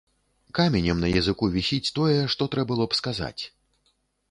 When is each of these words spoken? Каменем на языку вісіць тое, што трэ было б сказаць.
Каменем 0.59 1.03
на 1.05 1.09
языку 1.21 1.49
вісіць 1.57 1.93
тое, 1.99 2.17
што 2.37 2.49
трэ 2.57 2.61
было 2.73 2.83
б 2.95 3.01
сказаць. 3.03 3.41